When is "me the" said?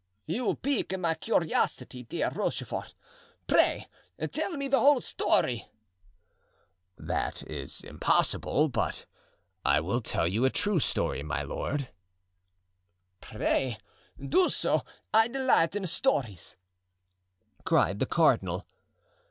4.57-4.79